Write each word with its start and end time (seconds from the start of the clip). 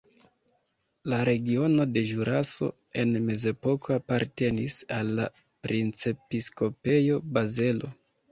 La 1.11 1.17
regiono 1.29 1.83
de 1.97 2.01
Ĵuraso 2.11 2.69
en 3.03 3.11
mezepoko 3.27 3.93
apartenis 3.97 4.79
al 4.97 5.13
la 5.19 5.29
Princepiskopejo 5.67 7.21
Bazelo. 7.37 7.93